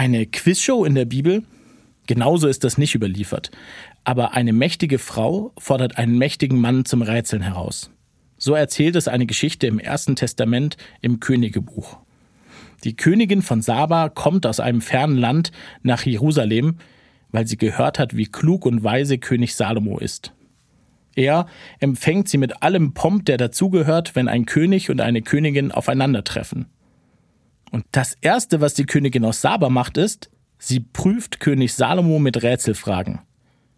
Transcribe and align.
Eine 0.00 0.24
Quizshow 0.24 0.86
in 0.86 0.94
der 0.94 1.04
Bibel? 1.04 1.42
Genauso 2.06 2.48
ist 2.48 2.64
das 2.64 2.78
nicht 2.78 2.94
überliefert. 2.94 3.50
Aber 4.02 4.32
eine 4.32 4.54
mächtige 4.54 4.98
Frau 4.98 5.52
fordert 5.58 5.98
einen 5.98 6.16
mächtigen 6.16 6.58
Mann 6.58 6.86
zum 6.86 7.02
Rätseln 7.02 7.42
heraus. 7.42 7.90
So 8.38 8.54
erzählt 8.54 8.96
es 8.96 9.08
eine 9.08 9.26
Geschichte 9.26 9.66
im 9.66 9.78
Ersten 9.78 10.16
Testament 10.16 10.78
im 11.02 11.20
Königebuch. 11.20 11.98
Die 12.82 12.96
Königin 12.96 13.42
von 13.42 13.60
Saba 13.60 14.08
kommt 14.08 14.46
aus 14.46 14.58
einem 14.58 14.80
fernen 14.80 15.18
Land 15.18 15.52
nach 15.82 16.06
Jerusalem, 16.06 16.78
weil 17.30 17.46
sie 17.46 17.58
gehört 17.58 17.98
hat, 17.98 18.16
wie 18.16 18.24
klug 18.24 18.64
und 18.64 18.82
weise 18.82 19.18
König 19.18 19.54
Salomo 19.54 19.98
ist. 19.98 20.32
Er 21.14 21.44
empfängt 21.78 22.30
sie 22.30 22.38
mit 22.38 22.62
allem 22.62 22.94
Pomp, 22.94 23.26
der 23.26 23.36
dazugehört, 23.36 24.16
wenn 24.16 24.28
ein 24.28 24.46
König 24.46 24.88
und 24.88 25.02
eine 25.02 25.20
Königin 25.20 25.72
aufeinandertreffen. 25.72 26.70
Und 27.70 27.84
das 27.92 28.16
Erste, 28.20 28.60
was 28.60 28.74
die 28.74 28.86
Königin 28.86 29.24
aus 29.24 29.40
Saba 29.40 29.68
macht, 29.68 29.96
ist, 29.96 30.30
sie 30.58 30.80
prüft 30.80 31.40
König 31.40 31.74
Salomo 31.74 32.18
mit 32.18 32.42
Rätselfragen. 32.42 33.20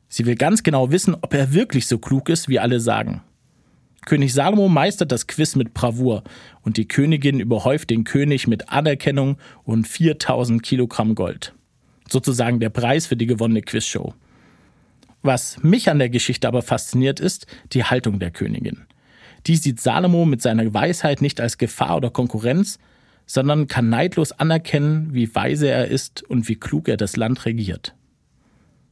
Sie 0.09 0.27
will 0.27 0.35
ganz 0.35 0.63
genau 0.63 0.91
wissen, 0.91 1.15
ob 1.15 1.35
er 1.35 1.53
wirklich 1.53 1.87
so 1.87 1.99
klug 1.99 2.29
ist, 2.29 2.49
wie 2.49 2.59
alle 2.59 2.81
sagen. 2.81 3.23
König 4.05 4.33
Salomo 4.33 4.69
meistert 4.69 5.13
das 5.13 5.27
Quiz 5.27 5.55
mit 5.55 5.75
Bravour 5.75 6.25
und 6.63 6.77
die 6.77 6.89
Königin 6.89 7.39
überhäuft 7.39 7.91
den 7.91 8.05
König 8.05 8.49
mit 8.49 8.69
Anerkennung 8.69 9.37
und 9.63 9.87
4000 9.87 10.63
Kilogramm 10.63 11.15
Gold. 11.15 11.55
Sozusagen 12.11 12.59
der 12.61 12.71
Preis 12.71 13.07
für 13.07 13.17
die 13.17 13.27
gewonnene 13.27 13.63
Quizshow. 13.63 14.15
Was 15.23 15.63
mich 15.63 15.89
an 15.89 16.01
der 16.01 16.11
Geschichte 16.11 16.49
aber 16.49 16.63
fasziniert, 16.63 17.21
ist 17.21 17.47
die 17.73 17.85
Haltung 17.85 18.19
der 18.19 18.33
Königin. 18.33 18.87
Die 19.47 19.57
sieht 19.57 19.81
Salomo 19.81 20.25
mit 20.25 20.43
seiner 20.43 20.75
Weisheit 20.75 21.23
nicht 21.23 21.41
als 21.41 21.59
Gefahr 21.59 21.97
oder 21.97 22.11
Konkurrenz, 22.11 22.79
sondern 23.27 23.67
kann 23.67 23.89
neidlos 23.89 24.33
anerkennen, 24.33 25.13
wie 25.13 25.35
weise 25.35 25.69
er 25.69 25.89
ist 25.89 26.23
und 26.23 26.49
wie 26.49 26.57
klug 26.57 26.89
er 26.89 26.97
das 26.97 27.17
Land 27.17 27.45
regiert. 27.47 27.95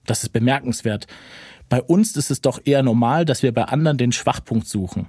Das 0.06 0.22
ist 0.22 0.30
bemerkenswert. 0.30 1.06
Bei 1.68 1.82
uns 1.82 2.16
ist 2.16 2.30
es 2.30 2.40
doch 2.40 2.60
eher 2.64 2.82
normal, 2.82 3.24
dass 3.24 3.42
wir 3.42 3.52
bei 3.52 3.64
anderen 3.64 3.98
den 3.98 4.12
Schwachpunkt 4.12 4.66
suchen. 4.66 5.06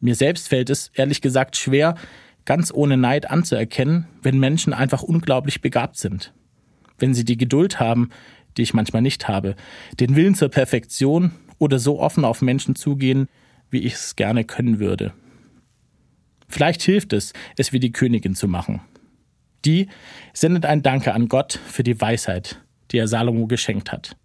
Mir 0.00 0.14
selbst 0.14 0.48
fällt 0.48 0.70
es, 0.70 0.90
ehrlich 0.94 1.20
gesagt, 1.20 1.56
schwer, 1.56 1.94
ganz 2.44 2.72
ohne 2.72 2.96
Neid 2.96 3.30
anzuerkennen, 3.30 4.06
wenn 4.22 4.38
Menschen 4.38 4.72
einfach 4.72 5.02
unglaublich 5.02 5.60
begabt 5.60 5.96
sind. 5.96 6.32
Wenn 6.98 7.14
sie 7.14 7.24
die 7.24 7.36
Geduld 7.36 7.80
haben, 7.80 8.10
die 8.56 8.62
ich 8.62 8.74
manchmal 8.74 9.02
nicht 9.02 9.28
habe, 9.28 9.54
den 9.98 10.16
Willen 10.16 10.34
zur 10.34 10.48
Perfektion 10.48 11.32
oder 11.58 11.78
so 11.78 12.00
offen 12.00 12.24
auf 12.24 12.42
Menschen 12.42 12.74
zugehen, 12.74 13.28
wie 13.70 13.80
ich 13.80 13.94
es 13.94 14.16
gerne 14.16 14.44
können 14.44 14.78
würde. 14.78 15.12
Vielleicht 16.48 16.82
hilft 16.82 17.12
es, 17.12 17.32
es 17.56 17.72
wie 17.72 17.80
die 17.80 17.92
Königin 17.92 18.34
zu 18.34 18.48
machen. 18.48 18.80
Die 19.64 19.88
sendet 20.32 20.64
ein 20.66 20.82
Danke 20.82 21.14
an 21.14 21.28
Gott 21.28 21.58
für 21.66 21.82
die 21.82 22.00
Weisheit, 22.00 22.60
die 22.90 22.98
er 22.98 23.08
Salomo 23.08 23.46
geschenkt 23.46 23.92
hat. 23.92 24.16